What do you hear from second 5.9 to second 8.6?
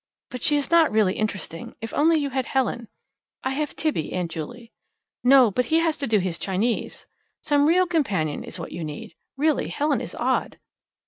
to do his Chinese. Some real companion is